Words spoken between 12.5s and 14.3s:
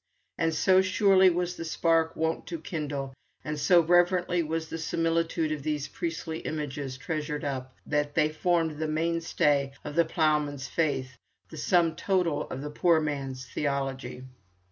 the poor man's theology.